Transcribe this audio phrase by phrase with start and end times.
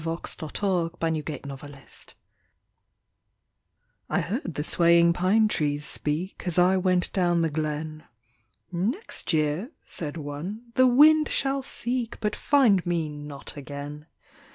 [0.03, 2.13] WHAT THE PINE TREES SAID
[4.09, 8.05] I heard the swaying pine trees speak, As I went down the glen:
[8.71, 14.07] "Next year," said one, "the wind shall seek, But find me not again!"